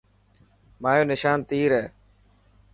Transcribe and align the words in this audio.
مايو 0.81 1.03
نشان 1.11 1.37
تير 1.49 1.71
هي. 1.79 1.85